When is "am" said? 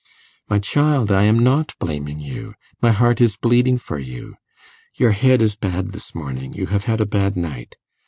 1.25-1.37